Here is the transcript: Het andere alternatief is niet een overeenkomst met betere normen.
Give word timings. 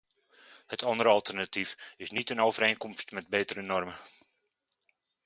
Het 0.67 0.83
andere 0.83 1.09
alternatief 1.09 1.93
is 1.97 2.09
niet 2.11 2.29
een 2.29 2.41
overeenkomst 2.41 3.11
met 3.11 3.27
betere 3.27 3.61
normen. 3.61 3.95